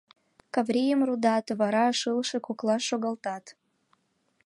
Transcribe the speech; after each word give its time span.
Каврийым 0.53 1.01
рудат, 1.07 1.45
вара 1.59 1.85
шылше 1.99 2.37
коклаш 2.47 2.83
шогалтат. 2.89 3.45